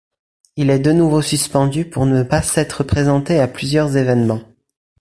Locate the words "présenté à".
2.83-3.47